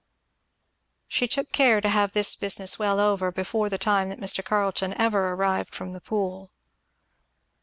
[1.07, 4.43] She took care to have this business well over before the time that Mr.
[4.43, 6.49] Carleton ever arrived from the Pool.